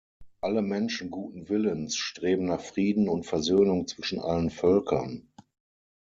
[0.41, 5.31] Alle Menschen guten Willens streben nach Frieden und Versöhnung zwischen allen Völkern.